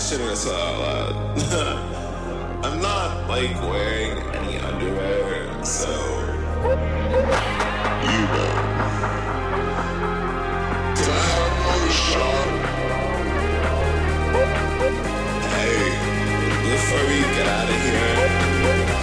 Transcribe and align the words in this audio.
I 0.00 0.02
shouldn't 0.02 0.30
shitting 0.30 0.30
myself 0.30 0.56
uh, 0.56 0.82
out 0.82 1.12
uh, 1.12 1.60
loud. 1.60 2.64
I'm 2.64 2.80
not 2.80 3.28
like 3.28 3.52
wearing 3.60 4.16
any 4.34 4.56
underwear, 4.56 5.62
so 5.62 5.90
you 8.08 8.20
know. 8.32 8.52
Did 10.96 11.04
I 11.04 11.20
have 11.28 11.52
another 11.52 11.92
shot? 11.92 12.48
Hey, 15.52 15.76
before 16.64 17.04
we 17.04 17.20
get 17.36 17.46
out 17.46 17.68
of 17.68 17.78
here, 17.84 18.16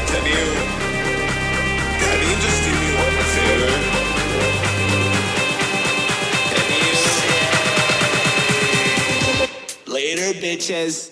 can 0.10 0.24
you 0.26 0.48
can 2.02 2.18
you 2.26 2.34
just 2.42 2.60
give 2.66 2.80
me 2.82 2.87
bitches. 10.38 11.10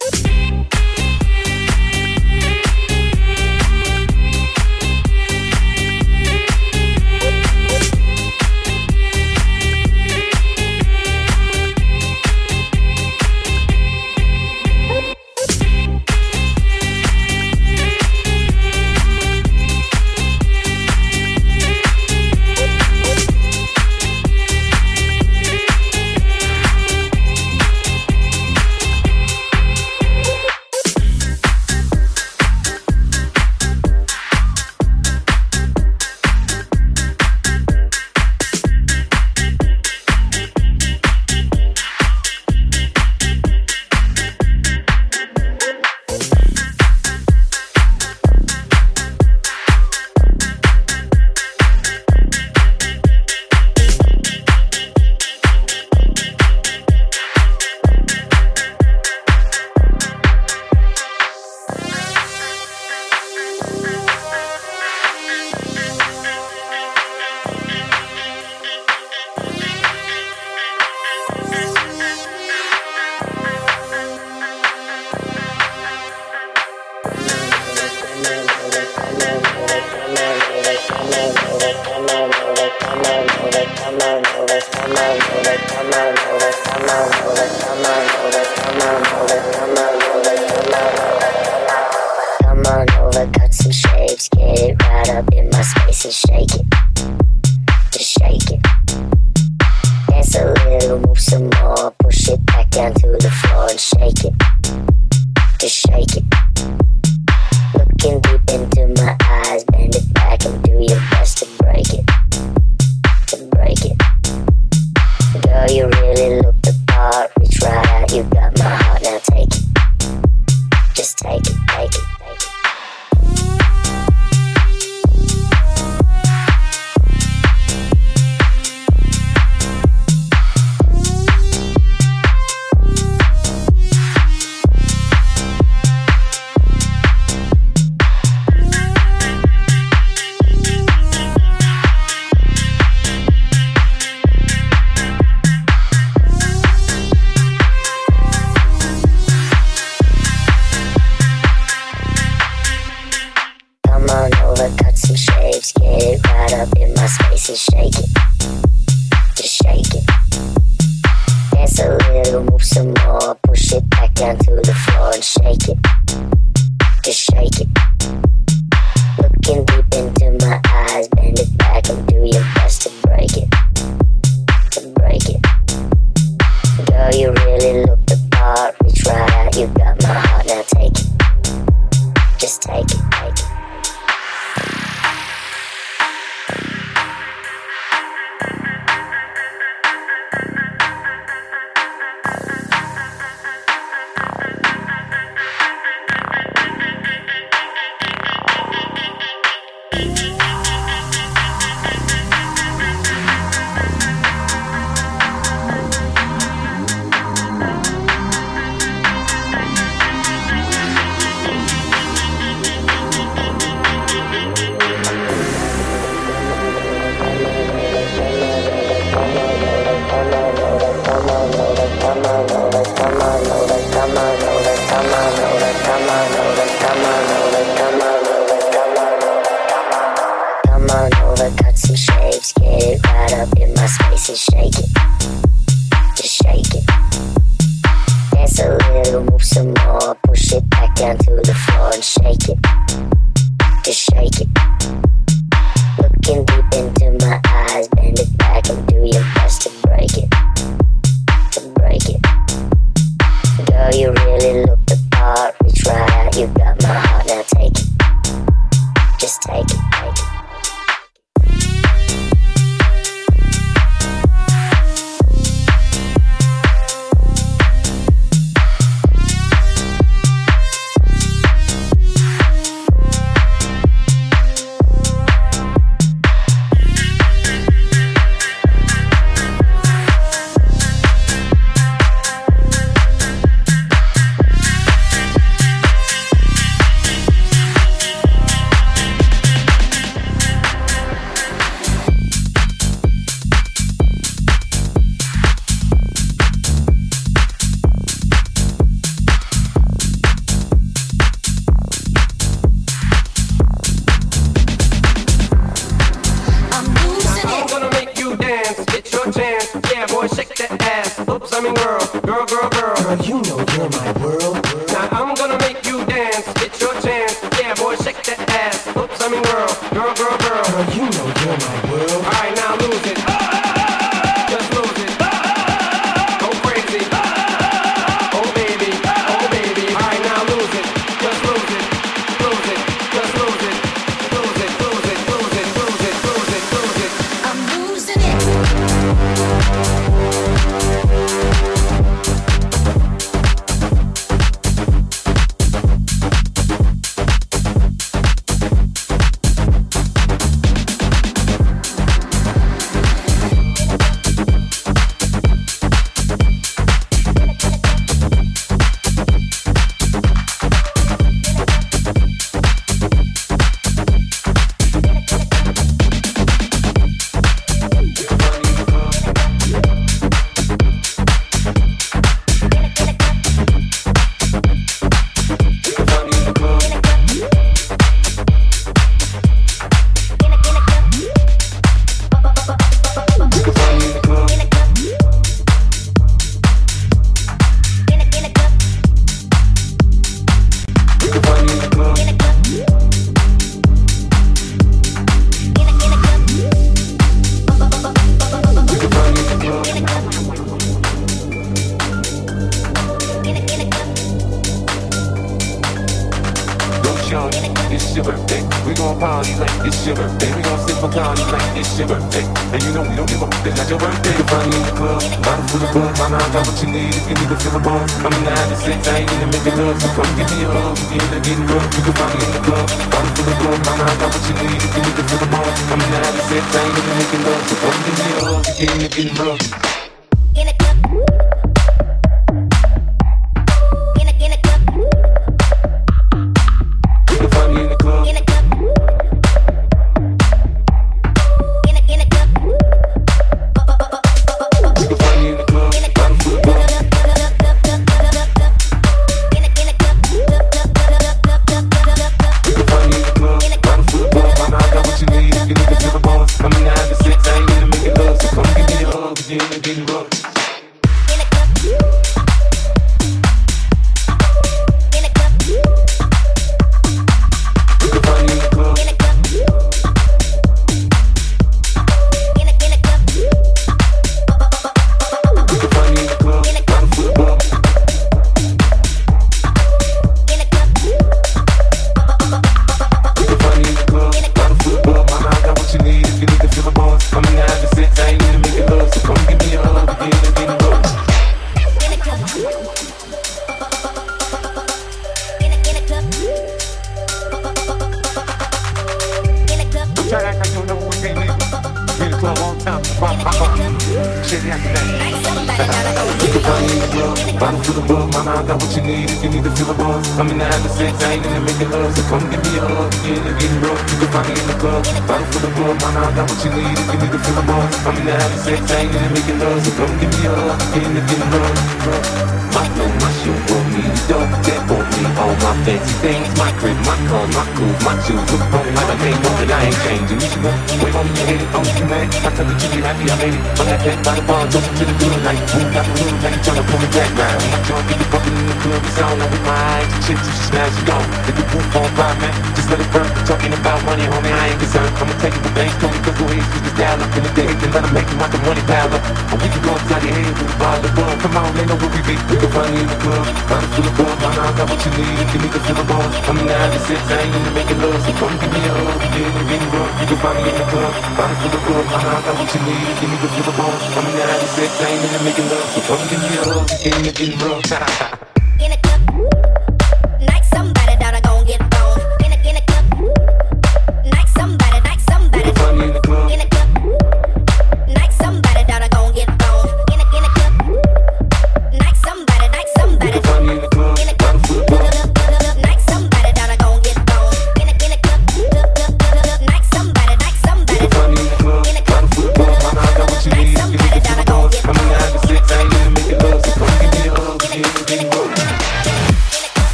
time, 416.39 416.51
got 416.51 416.67
what 416.67 416.77
you 416.83 416.89
need 416.91 417.13
if 417.15 417.25
you 417.29 417.35
need 417.35 417.49
to 417.49 417.57
feel 417.59 417.75
a 417.75 417.81
bone. 417.81 418.07
I'm 418.23 418.33
in 418.35 418.43
the 418.43 418.51
habit, 418.51 418.79
sex, 418.79 419.07
I 419.07 419.23
ain't 419.23 419.51
make 419.51 419.65
it 419.65 419.75
love. 419.79 419.97
So 420.01 420.07
come 420.15 420.31
get 420.35 420.47
me 420.51 420.63
a 420.63 420.69
hug, 420.69 420.97
if 420.99 421.11
you 421.11 421.19
end 421.21 421.33
up 421.35 421.43
getting 421.43 421.67
rough, 421.67 421.89
you 421.95 422.01
can 422.03 422.15
find 422.15 422.31
me 422.35 422.45
in 422.45 422.51
the 422.51 422.61
club. 422.65 422.87
I'm 423.15 423.27
full 423.35 423.47
of 423.47 423.57
blood, 423.59 423.79
my 423.85 423.93
mind 423.95 424.17
got 424.19 424.29
what 424.35 424.43
you 424.47 424.55
need 424.59 424.79
if 424.83 424.91
you 424.95 425.01
need 425.05 425.15
to 425.15 425.23
feel 425.23 425.43
a 425.43 425.47
bone. 425.47 425.73
I'm 425.91 426.01
in 426.01 426.09
the 426.11 426.19
habit, 426.19 426.45
sex, 426.49 426.63
I 426.75 426.79
ain't 426.83 427.05
make 427.15 427.33
it 427.35 427.41
love. 427.45 427.63
So 427.69 427.75
come 427.79 427.99
get 428.03 428.15
me 428.19 428.27
a 428.27 428.39
hug, 428.43 428.63
if 428.67 428.77
you 428.79 428.87
end 428.91 429.03
up 429.03 429.11
getting 429.15 429.35
rough. 429.39 429.94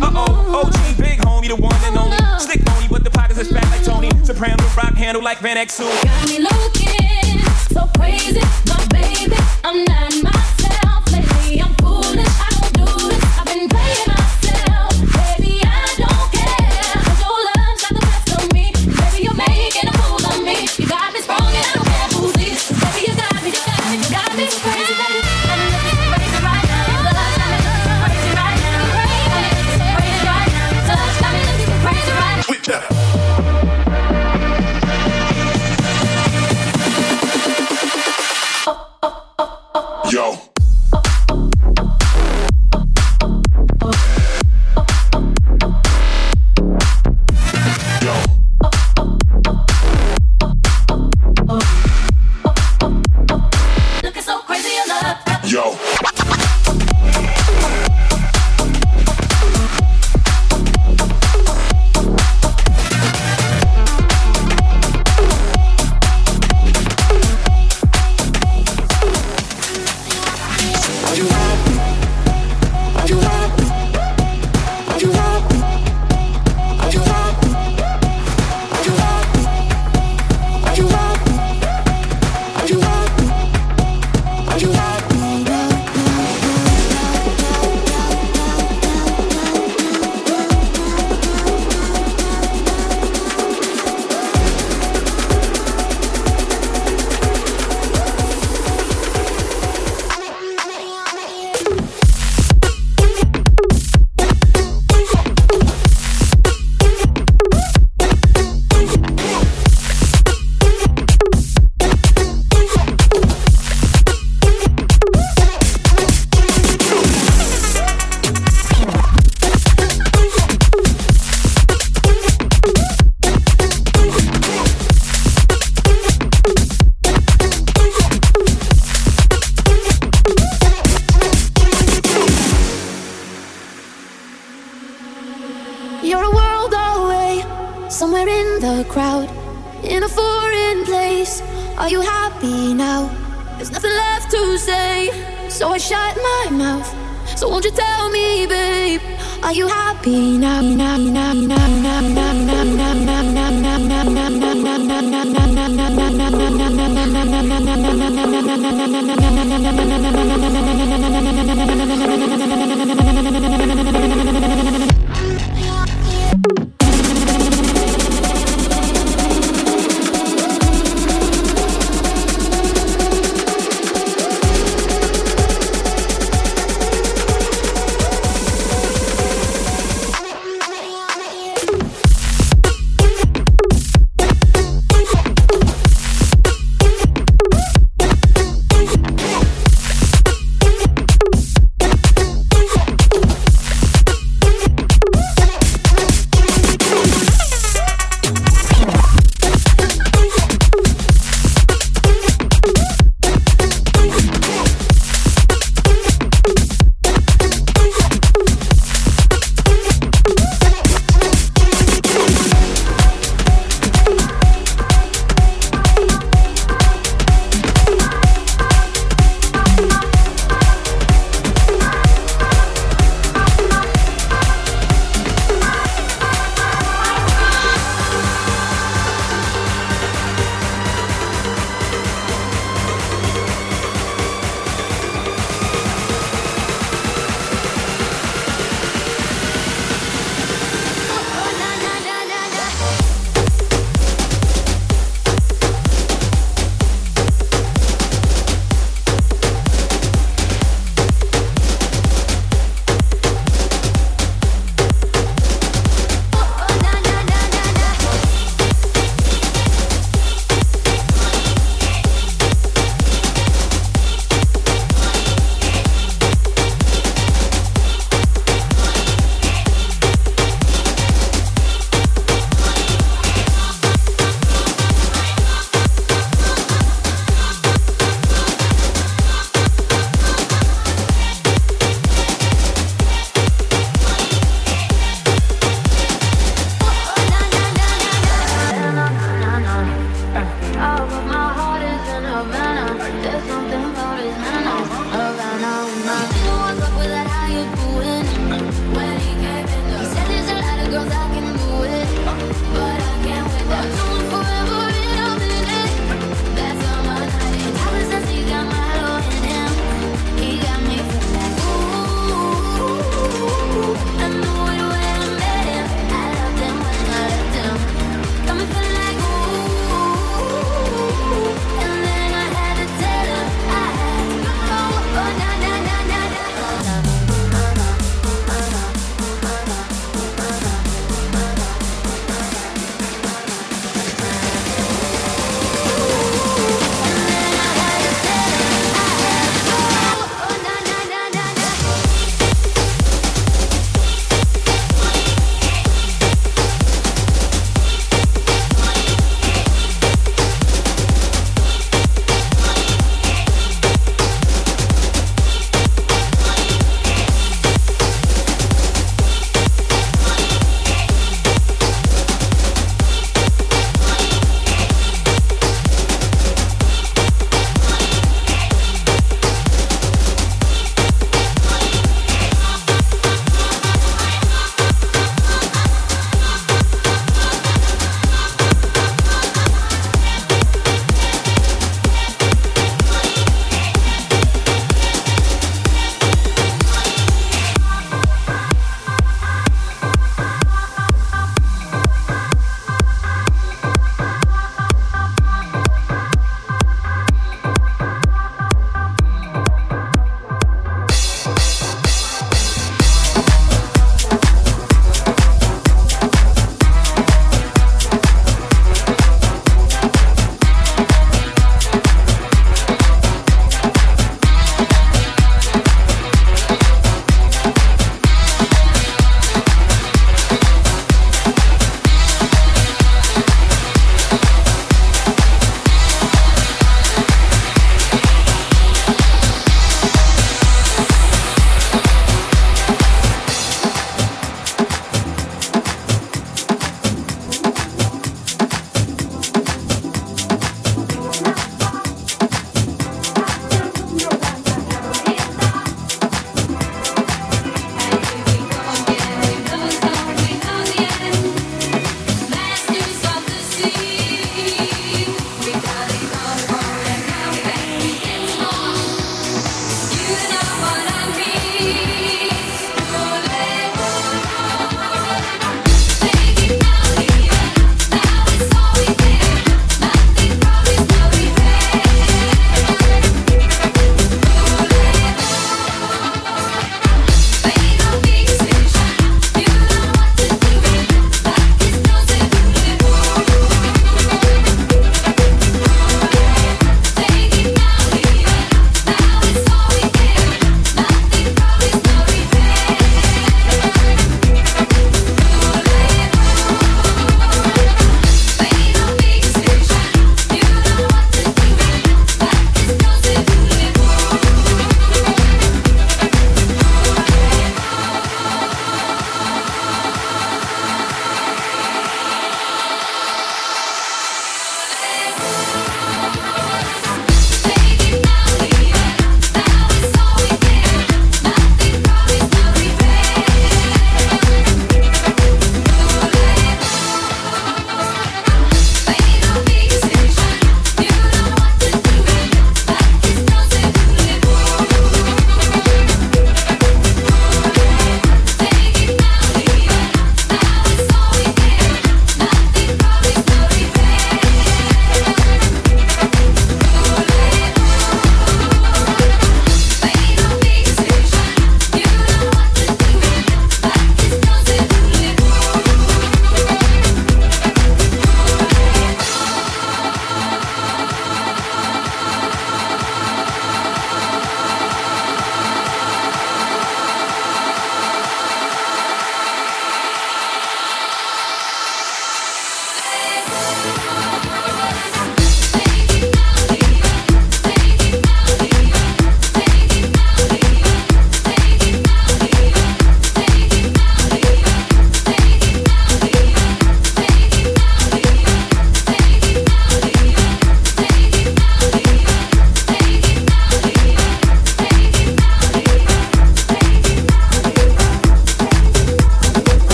Uh 0.00 0.12
oh, 0.14 0.64
OG, 0.66 0.98
big 0.98 1.18
homie, 1.20 1.48
the 1.48 1.56
one 1.56 1.74
and 1.84 1.96
only. 1.96 2.16
Slick 2.38 2.64
pony, 2.64 2.86
but 2.88 3.04
the 3.04 3.10
pockets 3.10 3.38
is 3.38 3.50
fat 3.50 3.68
like 3.70 3.82
Tony. 3.84 4.10
Soprano, 4.24 4.62
rock 4.76 4.94
handle 4.94 5.22
like 5.22 5.38
Van 5.38 5.56
Exel. 5.56 5.88
Got 6.04 6.28
me 6.28 6.38
looking 6.38 7.40
so 7.70 7.88
crazy, 7.98 8.40
my 8.66 8.86
baby. 8.90 9.36
I'm 9.64 9.84
not 9.84 10.22
myself. 10.22 10.57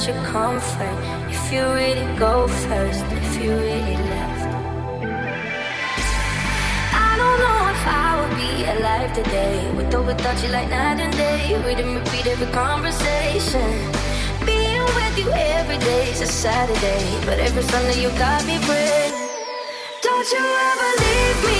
Do 0.00 0.12
your 0.12 0.24
comfort. 0.24 0.96
If 1.28 1.52
you 1.52 1.62
really 1.62 2.06
go 2.18 2.48
first, 2.48 3.04
if 3.04 3.42
you 3.42 3.50
really 3.50 3.96
left. 4.12 4.48
I 6.92 7.12
don't 7.20 7.38
know 7.44 7.60
if 7.74 7.82
I 7.86 8.10
would 8.20 8.34
be 8.36 8.64
alive 8.74 9.12
today, 9.12 9.70
with 9.76 9.94
or 9.94 10.02
without 10.02 10.42
you, 10.42 10.48
like 10.48 10.70
night 10.70 11.00
and 11.00 11.12
day. 11.12 11.60
Read 11.64 11.80
and 11.80 11.96
repeat 11.96 12.26
every 12.26 12.50
conversation. 12.52 13.70
Being 14.46 14.84
with 14.96 15.18
you 15.18 15.30
every 15.32 15.78
day 15.78 16.10
is 16.10 16.20
a 16.22 16.26
Saturday, 16.26 17.04
but 17.26 17.38
every 17.38 17.62
Sunday 17.62 18.00
you 18.02 18.10
got 18.10 18.44
me 18.46 18.58
praying. 18.68 19.12
Don't 20.02 20.28
you 20.32 20.44
ever 20.70 20.90
leave 21.04 21.40
me, 21.48 21.59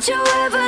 Don't 0.00 0.08
you 0.08 0.32
ever 0.44 0.59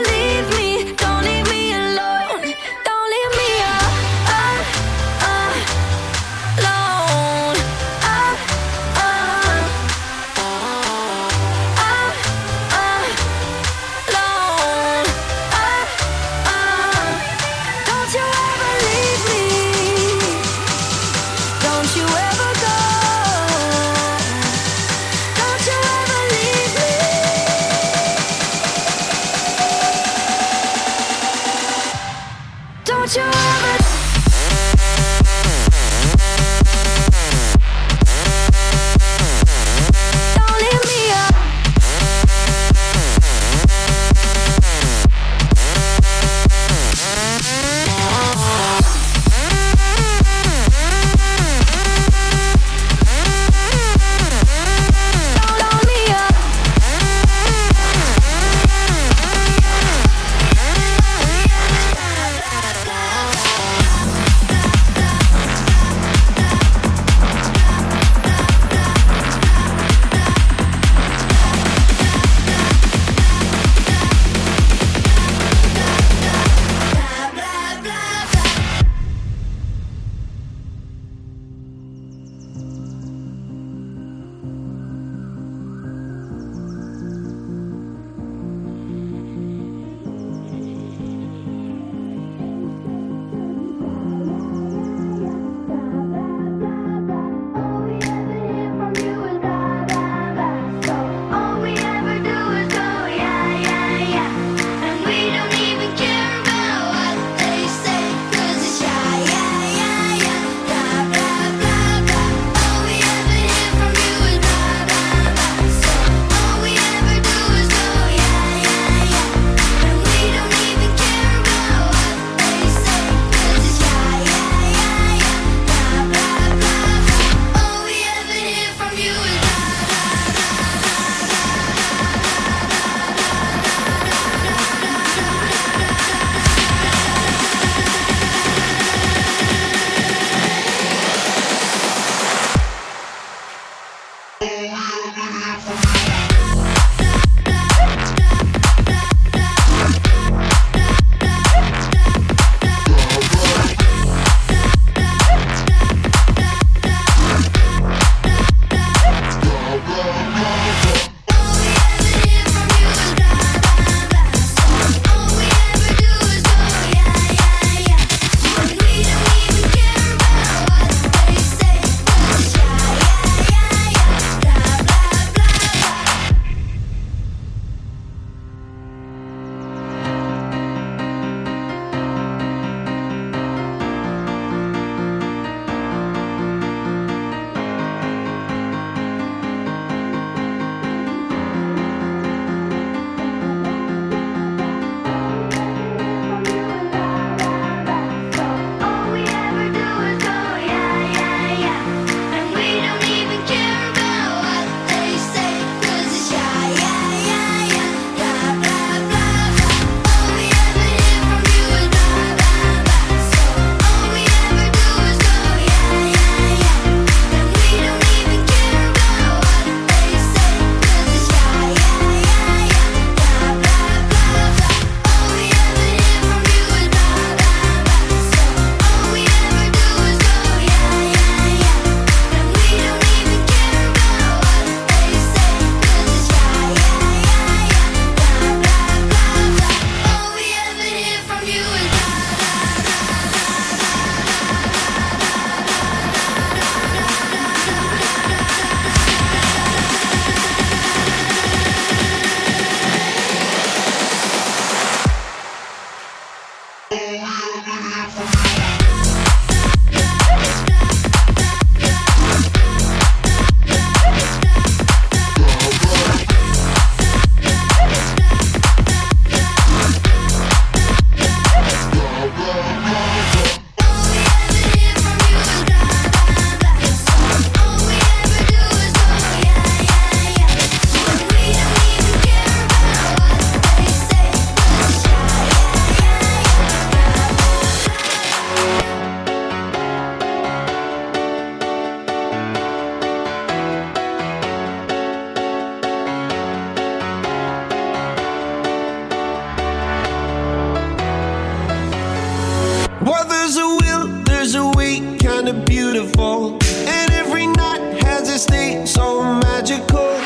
And 306.32 307.12
every 307.12 307.46
night 307.46 308.02
has 308.04 308.26
a 308.30 308.38
state 308.38 308.86
so 308.86 309.22
magical. 309.22 310.16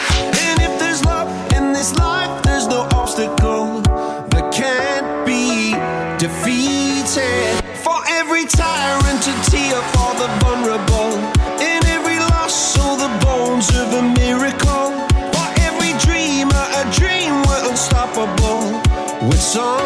And 0.46 0.60
if 0.62 0.78
there's 0.78 1.04
love 1.04 1.28
in 1.52 1.72
this 1.72 1.96
life, 1.96 2.44
there's 2.44 2.68
no 2.68 2.86
obstacle 2.94 3.82
that 4.30 4.52
can't 4.54 5.26
be 5.26 5.74
defeated. 6.22 7.58
For 7.82 7.98
every 8.06 8.46
tyrant 8.46 9.20
to 9.26 9.32
tear 9.50 9.82
for 9.94 10.14
the 10.14 10.28
vulnerable. 10.42 11.18
In 11.58 11.84
every 11.86 12.20
loss, 12.30 12.78
all 12.78 12.96
the 12.96 13.10
bones 13.24 13.68
of 13.70 13.92
a 13.92 14.02
miracle. 14.14 14.94
For 15.34 15.48
every 15.66 15.92
dreamer, 16.06 16.64
a 16.80 16.84
dream 16.94 17.42
we're 17.48 17.68
unstoppable. 17.68 18.62
With 19.26 19.42
something 19.42 19.85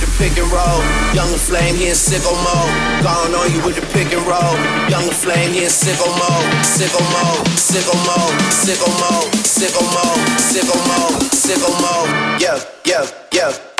With 0.00 0.08
the 0.08 0.24
pick 0.24 0.38
and 0.38 0.50
roll. 0.52 0.80
Younger 1.14 1.38
flame, 1.38 1.76
he 1.76 1.88
in 1.88 1.94
sicko 1.94 2.32
mode. 2.32 3.02
Gone 3.02 3.34
on 3.34 3.52
you 3.52 3.64
with 3.64 3.76
the 3.76 3.86
pick 3.92 4.12
and 4.12 4.26
roll. 4.26 4.56
Younger 4.88 5.12
flame, 5.12 5.52
he 5.52 5.64
in 5.64 5.70
sicko 5.70 6.06
mode. 6.06 6.48
Sicko 6.64 7.00
mode, 7.12 7.46
sicko 7.56 7.94
mode, 8.06 8.40
sicko 8.50 8.88
mode, 9.00 9.30
sicko 9.44 9.82
mode, 9.94 10.20
sicko 10.38 10.76
mode, 10.88 11.20
sicko 11.32 11.70
mode. 11.80 12.40
Yeah, 12.40 12.60
yeah. 12.84 13.06
Yeah. 13.32 13.79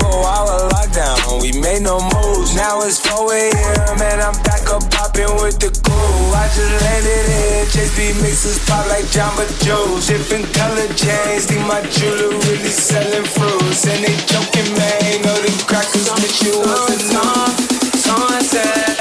Four 0.00 0.22
hour 0.26 0.68
lockdown, 0.70 1.42
we 1.42 1.52
made 1.60 1.82
no 1.82 2.00
moves. 2.00 2.54
Now 2.54 2.82
it's 2.82 2.98
4 3.00 3.32
a.m. 3.32 3.98
and 4.00 4.20
I'm 4.22 4.36
back 4.42 4.68
up 4.70 4.84
popping 4.90 5.30
with 5.42 5.58
the 5.58 5.70
crew. 5.70 6.18
I 6.34 6.46
just 6.54 6.74
landed 6.82 7.26
here, 7.28 7.64
Chase 7.72 7.94
B 7.96 8.12
mixes 8.22 8.58
pop 8.66 8.86
like 8.88 9.04
Jamba 9.10 9.46
Joe's. 9.64 10.06
Different 10.06 10.46
color 10.54 10.88
chains, 10.94 11.46
think 11.46 11.64
my 11.66 11.82
jeweler 11.90 12.30
really 12.46 12.72
selling 12.72 13.24
fruits. 13.24 13.86
And 13.86 14.04
they 14.04 14.16
joking, 14.26 14.70
man, 14.76 15.22
know 15.22 15.36
the 15.42 15.52
crackers 15.66 16.08
with 16.18 16.36
you 16.42 16.54
was 16.60 16.90
a 16.90 16.98
song. 17.12 17.50
Sunset. 17.98 18.96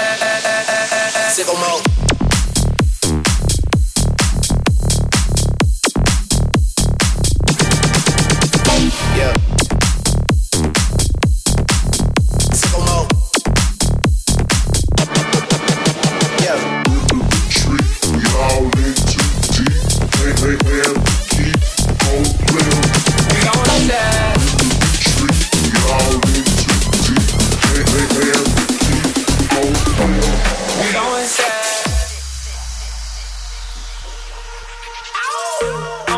Sicko 1.36 1.54
mode. 1.60 2.07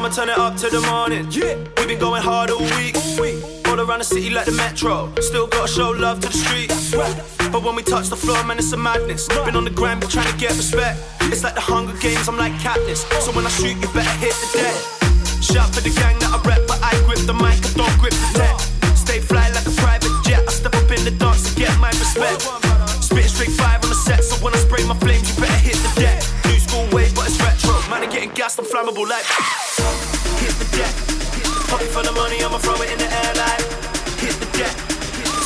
I'ma 0.10 0.16
turn 0.16 0.30
it 0.30 0.39
up 0.39 0.55
to 0.57 0.70
the 0.72 0.82
morning. 0.89 1.28
Yeah. 1.30 1.53
We've 1.78 1.88
been 1.88 1.99
going 1.99 2.24
hard 2.24 2.49
all 2.49 2.66
week. 2.82 2.97
All, 2.97 3.70
all 3.70 3.80
around 3.80 3.99
the 3.99 4.05
city 4.05 4.32
like 4.32 4.45
the 4.45 4.51
metro. 4.53 5.14
Still 5.22 5.45
gotta 5.45 5.68
show 5.68 5.91
love 5.91 6.20
to 6.22 6.30
the 6.30 6.38
street. 6.38 6.70
But 7.51 7.62
when 7.62 7.76
we 7.76 7.84
touch 7.84 8.10
the 8.10 8.16
floor, 8.16 8.43
man, 8.43 8.57
it's 8.57 8.72
a 8.72 8.78
madness. 8.78 9.28
Been 9.28 9.55
on 9.55 9.66
the 9.66 9.70
grind, 9.70 9.99
been 9.99 10.10
trying 10.10 10.32
to 10.32 10.38
get 10.39 10.57
respect. 10.57 10.97
It's 11.30 11.43
like 11.43 11.53
the 11.53 11.62
Hunger 11.62 11.95
Games, 11.99 12.28
I'm 12.28 12.38
like 12.38 12.53
Katniss. 12.53 13.05
Oh. 13.12 13.20
So 13.20 13.32
when 13.34 13.45
I 13.45 13.49
shoot, 13.49 13.78
you 13.78 13.88
better 13.93 14.18
hit 14.18 14.34
the 14.34 14.49
deck. 14.57 15.43
Shout 15.43 15.70
for 15.76 15.82
the 15.82 15.93
gang 15.93 16.18
that 16.26 16.34
I 16.34 16.41
rep, 16.41 16.66
but 16.66 16.82
I 16.82 16.89
grip 17.05 17.20
the 17.30 17.34
mic, 17.34 17.62
I 17.62 17.70
don't 17.78 17.97
grip 18.01 18.14
the 18.14 18.30
tech. 18.34 18.57
Stay 18.97 19.20
fly 19.20 19.47
like 19.49 19.68
a 19.68 19.76
private 19.78 20.10
jet. 20.26 20.41
I 20.41 20.51
step 20.51 20.74
up 20.74 20.89
in 20.89 21.05
the 21.05 21.12
dance 21.12 21.53
to 21.53 21.60
get 21.60 21.78
my 21.78 21.89
respect. 21.89 22.59
flammable 28.70 29.09
like 29.09 29.26
hit 30.41 30.53
the 30.61 30.67
deck. 30.78 30.93
Pocket 31.70 31.89
for 31.89 32.03
the 32.03 32.11
money, 32.11 32.38
I'ma 32.43 32.59
throw 32.59 32.76
it 32.84 32.91
in 32.91 32.99
the 32.99 33.09
air 33.09 33.34
like 33.34 33.65
hit 34.22 34.36
the 34.38 34.49
deck. 34.57 34.76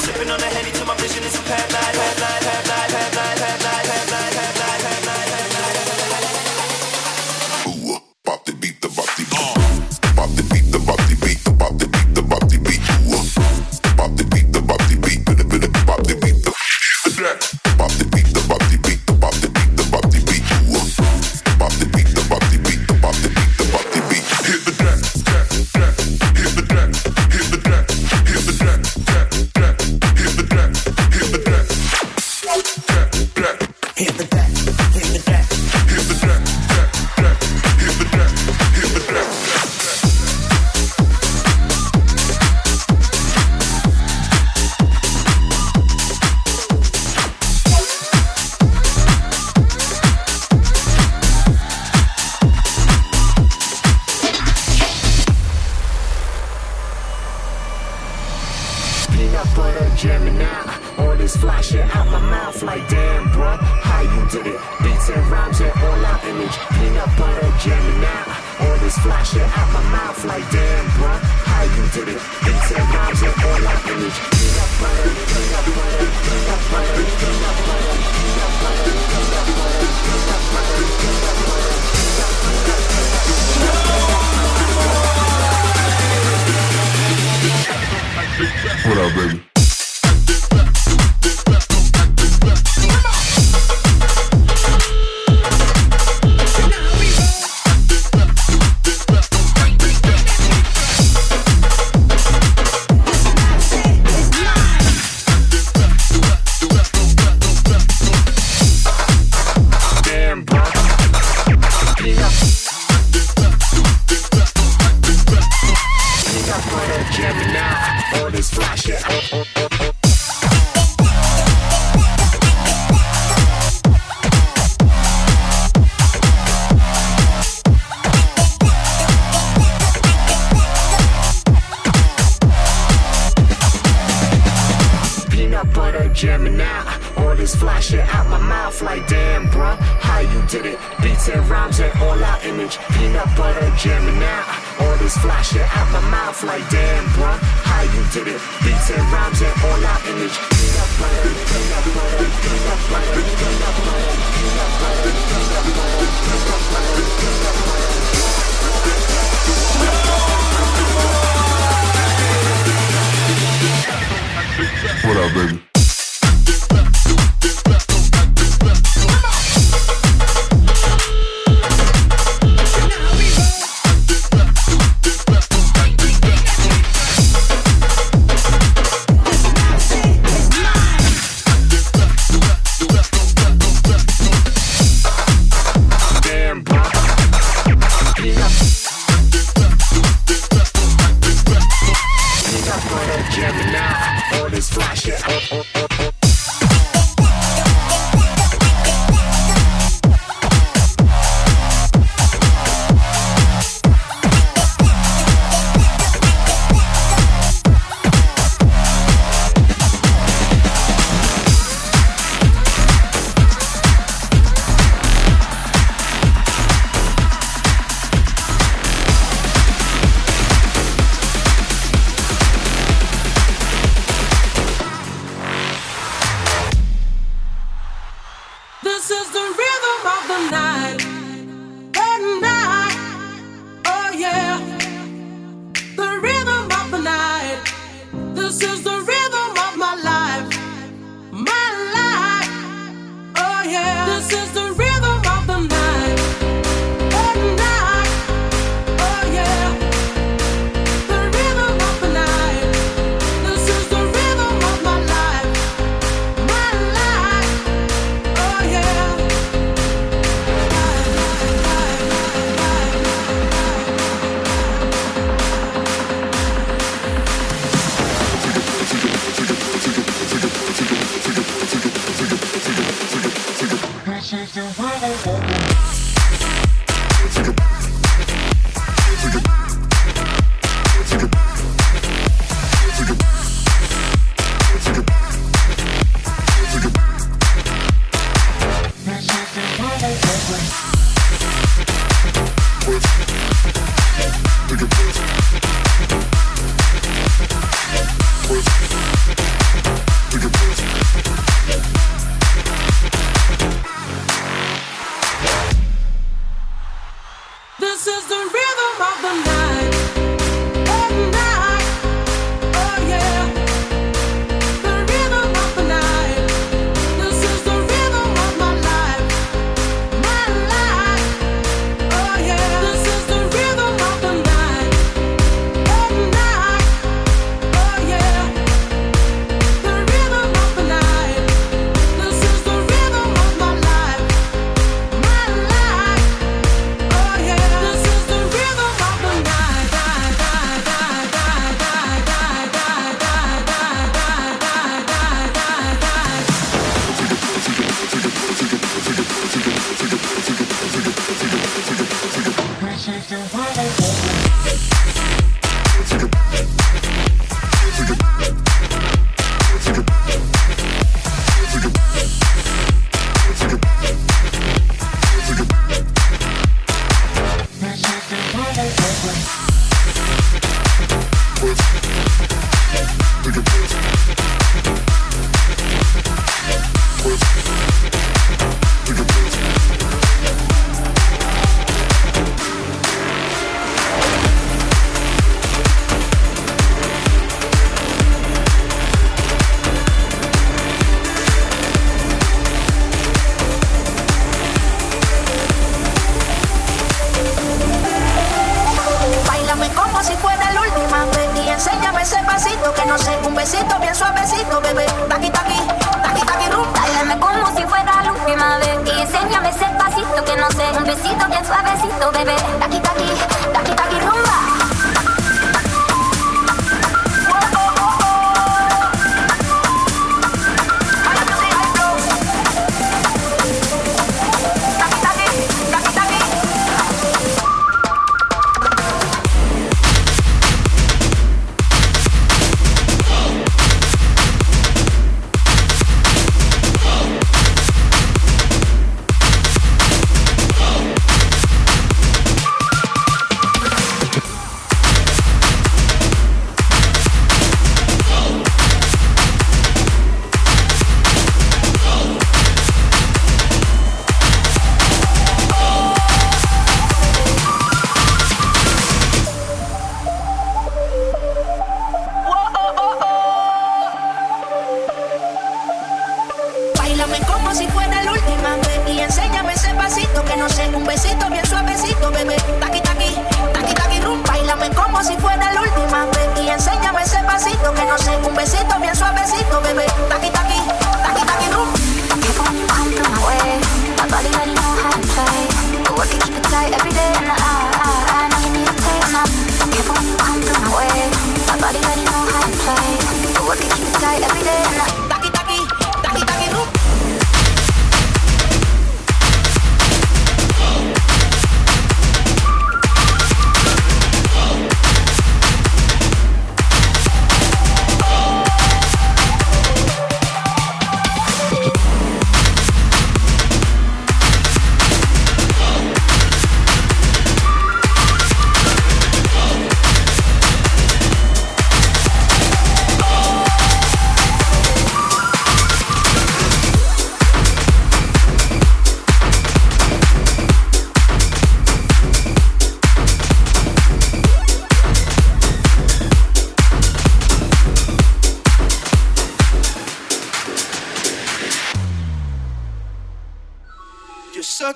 Sipping 0.04 0.30
on 0.30 0.40
the 0.40 0.46
henny 0.46 0.72
till 0.72 0.86
my 0.86 0.96
vision 0.98 1.24
is 1.24 1.36
impaired 1.36 1.72
like. 1.72 2.23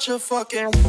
Such 0.07 0.15
a 0.15 0.19
fucking. 0.19 0.86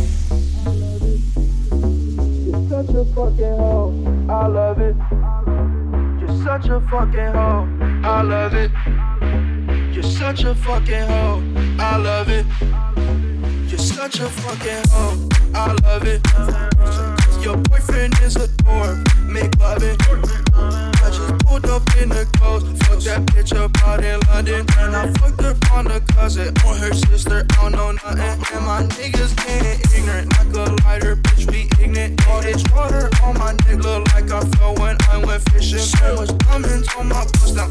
In 24.08 24.20
London. 24.28 24.66
And 24.78 24.96
I 24.96 25.12
fucked 25.18 25.42
up 25.42 25.72
on 25.72 25.84
the 25.84 26.00
cousin. 26.14 26.48
On 26.66 26.76
her 26.78 26.94
sister, 26.94 27.44
I 27.50 27.54
don't 27.60 27.72
know 27.72 27.92
nothing. 27.92 28.56
And 28.56 28.64
my 28.66 28.82
niggas 28.96 29.36
getting 29.36 29.80
ignorant. 29.94 30.32
Like 30.38 30.52
a 30.56 30.64
lighter, 30.84 31.16
bitch, 31.16 31.50
we 31.50 31.68
ignorant. 31.82 32.26
All 32.28 32.40
this 32.40 32.62
water 32.72 33.10
on 33.22 33.38
my 33.38 33.52
neck 33.52 33.78
look 33.84 34.06
like 34.14 34.30
I 34.30 34.40
fell 34.56 34.74
when 34.76 34.96
I 35.10 35.18
went 35.24 35.42
fishing. 35.50 35.78
So 35.78 36.16
much 36.16 36.36
diamonds 36.38 36.88
on 36.96 37.08
my 37.08 37.24
bust 37.24 37.56
now. 37.56 37.68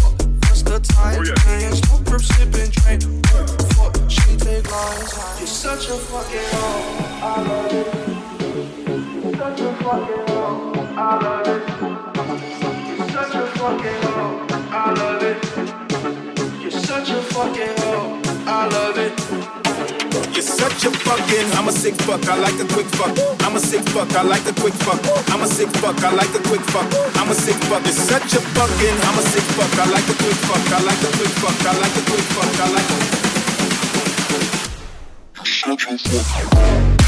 Fuck, 0.00 0.14
what's 0.46 0.62
the 0.62 0.80
time? 0.80 1.18
Oh, 1.18 1.24
yeah. 1.24 1.70
Smoke 1.70 2.04
from 2.08 2.20
sipping, 2.20 2.70
train. 2.70 3.00
Fuck, 3.76 3.94
she 4.08 4.36
take 4.36 4.70
lines. 4.70 5.12
You're 5.38 5.46
such 5.46 5.88
a 5.88 5.96
fucking 5.96 6.48
hoe. 6.52 7.06
I 7.22 7.42
love 7.48 7.72
it. 7.72 7.86
You're 9.24 9.36
such 9.36 9.60
a 9.60 9.72
fucking 9.82 10.26
hoe. 10.28 10.72
I 10.98 11.20
love 11.22 11.48
it 11.48 11.62
You're 12.98 13.08
such 13.10 13.34
a 13.34 13.46
fucking 13.58 14.02
hoe. 14.02 14.46
I 14.70 14.92
love 14.92 15.22
it. 15.22 15.45
You're 17.06 17.22
such 20.42 20.84
a 20.84 20.90
fucking 20.90 21.52
I'm 21.54 21.68
a 21.68 21.72
sick 21.72 21.94
fuck, 22.02 22.26
I 22.26 22.36
like 22.36 22.58
the 22.58 22.64
quick 22.74 22.86
fuck. 22.98 23.16
I'm 23.46 23.54
a 23.54 23.60
sick 23.60 23.82
fuck, 23.90 24.10
I 24.16 24.22
like 24.22 24.42
the 24.42 24.52
quick 24.60 24.74
fuck. 24.74 24.98
I'm 25.30 25.40
a 25.42 25.46
sick 25.46 25.68
fuck, 25.78 26.02
I 26.02 26.12
like 26.12 26.32
the 26.32 26.40
quick 26.48 26.62
fuck. 26.62 26.86
I'm 27.14 27.30
a 27.30 27.34
sick 27.34 27.54
fuck, 27.70 27.84
you're 27.84 27.92
such 27.92 28.34
a 28.34 28.40
fucking, 28.40 28.96
I'm 29.06 29.18
a 29.18 29.22
sick 29.22 29.44
fuck, 29.54 29.78
I 29.78 29.86
like 29.88 30.06
the 30.06 30.14
quick 30.14 30.34
fuck. 30.50 30.66
I 30.72 30.82
like 30.82 30.98
the 30.98 31.06
quick 31.14 31.30
fuck, 31.38 31.66
I 31.66 31.78
like 31.78 31.94
the 31.94 32.02
quick 32.10 32.26
fuck, 32.34 32.60
I 32.60 32.66
like 32.74 32.90
a. 32.90 32.98
Such 35.44 35.86
a 35.86 35.98
fuck. 35.98 37.05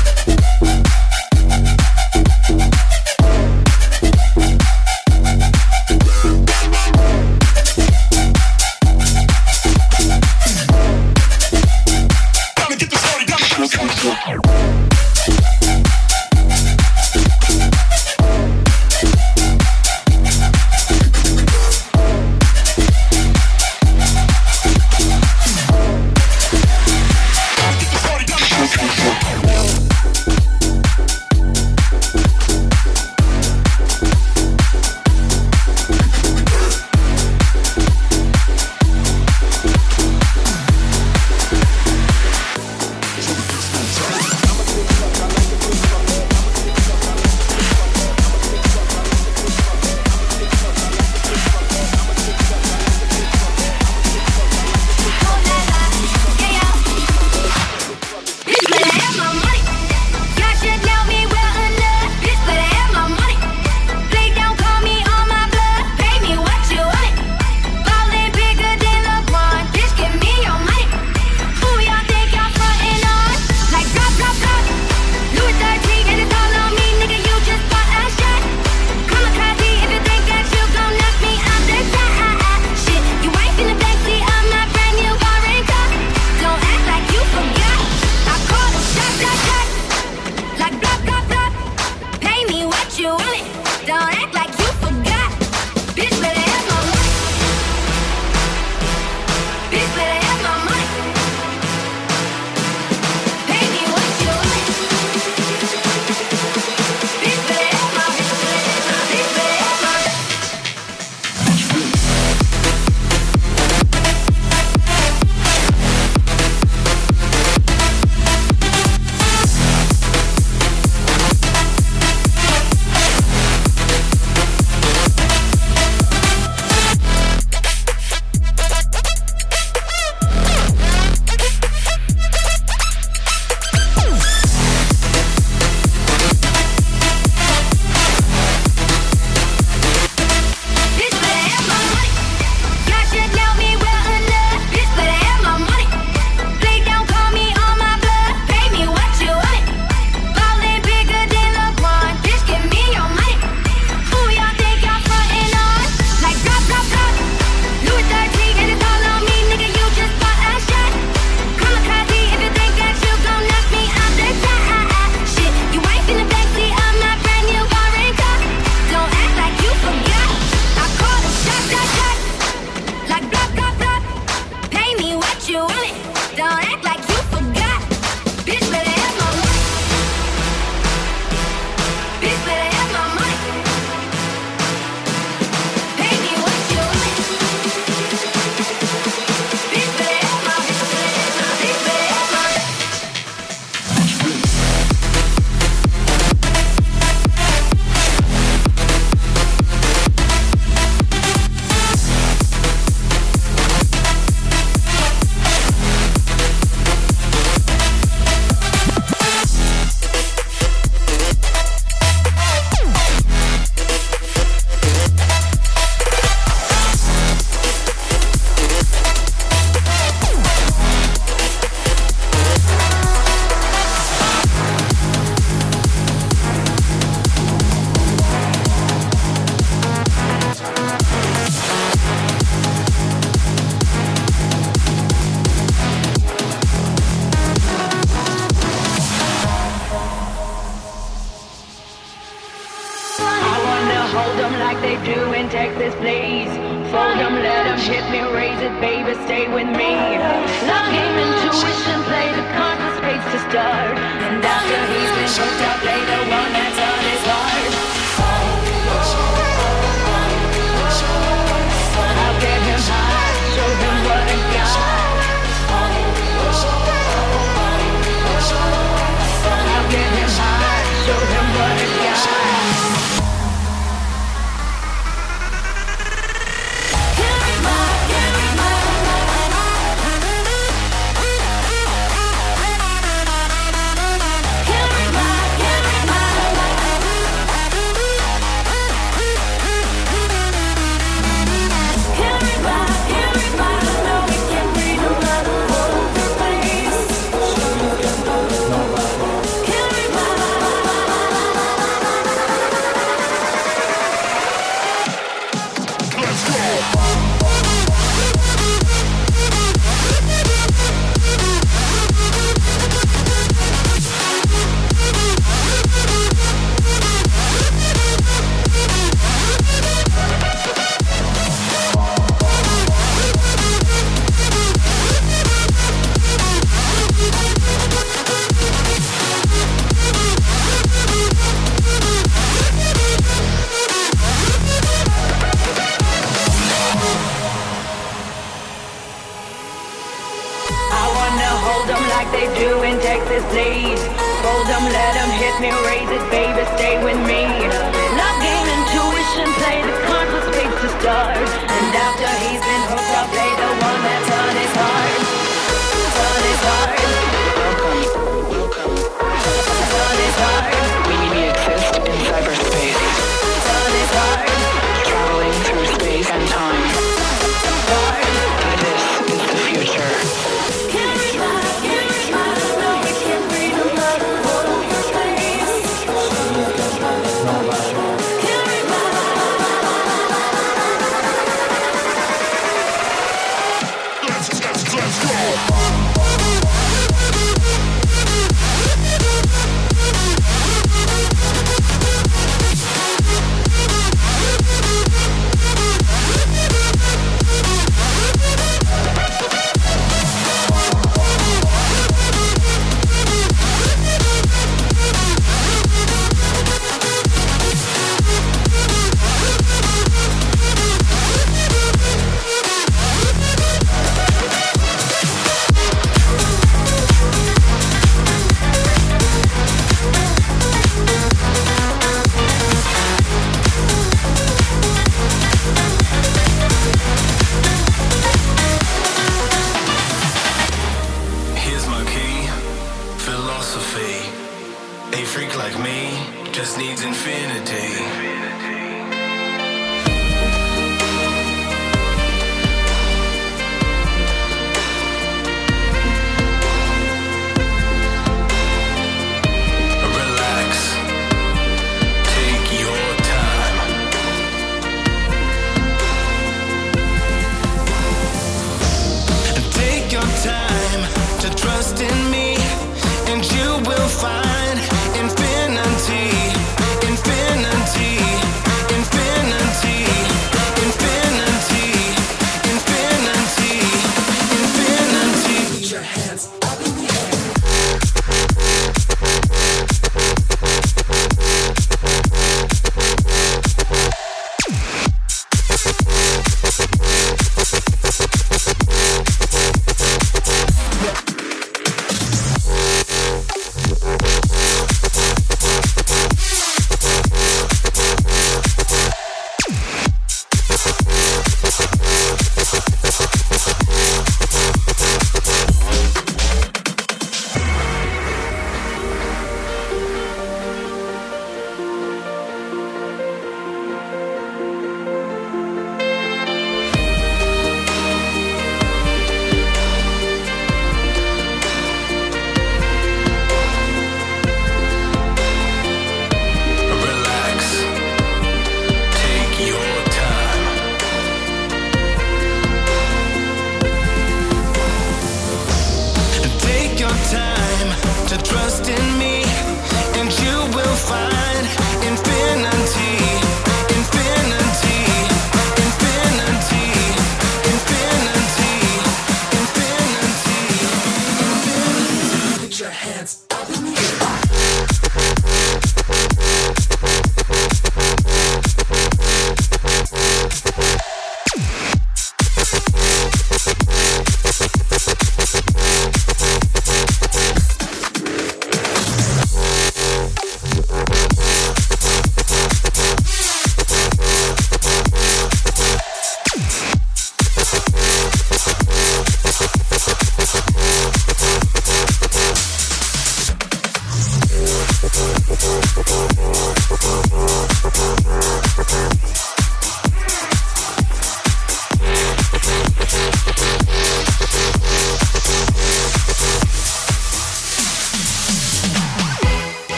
Start. 253.51 253.99
And 253.99 254.45
after 254.45 254.58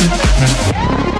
Yeah. 0.00 1.19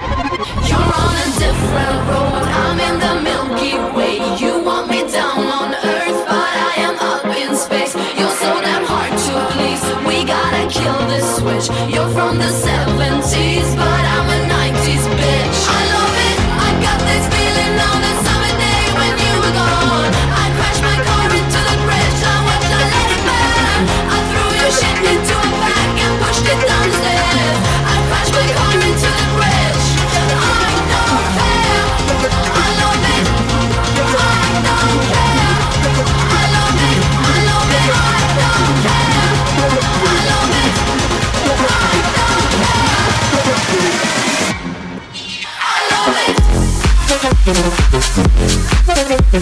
She 49.33 49.39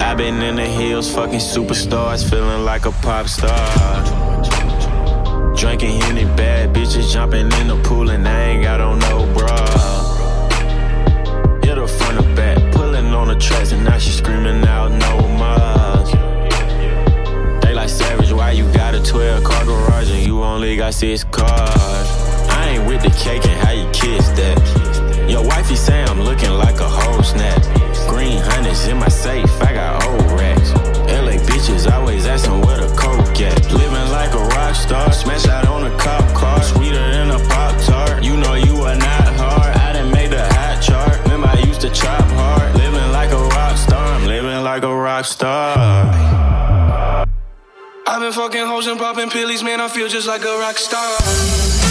I've 0.00 0.16
been 0.16 0.42
in 0.42 0.56
the 0.56 0.66
hills, 0.66 1.14
fucking 1.14 1.38
superstars, 1.38 2.28
feeling 2.28 2.64
like 2.64 2.86
a 2.86 2.90
pop 2.90 3.28
star. 3.28 4.04
Drinking 5.54 6.00
Henny, 6.00 6.24
bad 6.24 6.74
bitches 6.74 7.12
jumping 7.12 7.52
in 7.60 7.68
the 7.68 7.80
pool, 7.84 8.10
and 8.10 8.26
I 8.26 8.40
ain't 8.48 8.64
got 8.64 8.80
on 8.80 8.98
no 8.98 9.32
bra. 9.32 9.54
Hit 11.62 11.78
her 11.78 11.86
front 11.86 12.18
or 12.18 12.34
back, 12.34 12.58
pulling 12.72 13.14
on 13.14 13.28
the 13.28 13.36
tracks, 13.36 13.70
and 13.70 13.84
now 13.84 13.98
she 13.98 14.10
screaming 14.10 14.66
out 14.66 14.90
no 14.90 15.20
more. 15.38 16.04
They 17.60 17.74
like 17.74 17.90
savage, 17.90 18.32
why 18.32 18.50
you 18.50 18.64
got 18.72 18.96
a 18.96 19.00
12 19.00 19.44
car 19.44 19.64
garage 19.64 20.10
and 20.10 20.26
you 20.26 20.42
only 20.42 20.74
got 20.76 20.94
six 20.94 21.22
cars? 21.22 21.77
With 23.00 23.12
the 23.12 23.18
cake 23.20 23.46
and 23.46 23.64
how 23.64 23.70
you 23.70 23.88
kiss 23.92 24.28
that. 24.30 25.30
Your 25.30 25.46
wifey 25.46 25.76
say 25.76 26.02
I'm 26.02 26.20
looking 26.20 26.50
like 26.50 26.80
a 26.80 26.88
whole 26.88 27.22
snap. 27.22 27.62
Green 28.08 28.38
hundreds 28.38 28.88
in 28.88 28.96
my 28.96 29.08
safe, 29.08 29.48
I 29.62 29.74
got 29.74 30.04
old 30.04 30.32
racks. 30.32 30.72
LA 31.06 31.38
bitches 31.46 31.88
always 31.90 32.26
asking 32.26 32.60
where 32.62 32.78
the 32.78 32.92
coke 32.96 33.40
at. 33.40 33.72
Living 33.72 34.10
like 34.10 34.34
a 34.34 34.42
rock 34.56 34.74
star, 34.74 35.12
smash 35.12 35.46
out 35.46 35.68
on 35.68 35.84
a 35.84 35.96
cop 35.96 36.26
car, 36.34 36.60
sweeter 36.60 37.12
than 37.12 37.30
a 37.30 37.38
pop 37.46 37.80
tart. 37.82 38.24
You 38.24 38.36
know 38.36 38.54
you 38.54 38.74
are 38.82 38.96
not 38.96 39.28
hard. 39.36 39.76
I 39.76 39.92
done 39.92 40.10
made 40.10 40.32
the 40.32 40.42
hot 40.54 40.82
chart. 40.82 41.22
Remember 41.22 41.46
I 41.46 41.60
used 41.60 41.82
to 41.82 41.90
chop 41.90 42.24
hard. 42.34 42.74
Living 42.74 43.12
like 43.12 43.30
a 43.30 43.42
rock 43.54 43.76
star, 43.76 44.04
I'm 44.14 44.26
living 44.26 44.64
like 44.64 44.82
a 44.82 44.92
rock 44.92 45.24
star. 45.24 45.76
I've 48.08 48.20
been 48.20 48.32
fucking 48.32 48.66
hoes 48.66 48.88
and 48.88 48.98
popping 48.98 49.30
pillies, 49.30 49.62
man. 49.62 49.80
I 49.80 49.86
feel 49.86 50.08
just 50.08 50.26
like 50.26 50.42
a 50.42 50.58
rock 50.58 50.78
star. 50.78 51.87